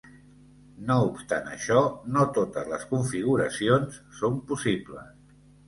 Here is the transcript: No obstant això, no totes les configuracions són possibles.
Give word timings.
No 0.87 0.95
obstant 1.09 1.51
això, 1.51 1.83
no 2.17 2.25
totes 2.39 2.73
les 2.73 2.87
configuracions 2.95 4.03
són 4.23 4.43
possibles. 4.51 5.17